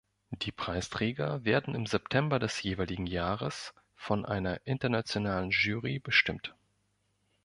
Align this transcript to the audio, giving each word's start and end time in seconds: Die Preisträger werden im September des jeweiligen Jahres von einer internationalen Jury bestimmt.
Die 0.31 0.51
Preisträger 0.51 1.45
werden 1.45 1.75
im 1.75 1.85
September 1.85 2.39
des 2.39 2.63
jeweiligen 2.63 3.05
Jahres 3.05 3.71
von 3.95 4.25
einer 4.25 4.59
internationalen 4.65 5.51
Jury 5.51 5.99
bestimmt. 5.99 6.55